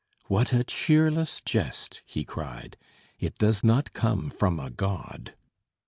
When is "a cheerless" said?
0.51-1.41